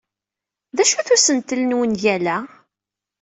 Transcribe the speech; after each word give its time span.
D 0.75 0.77
acu-t 0.83 1.09
usentel 1.15 1.61
n 1.65 1.75
wungal-a? 1.77 2.37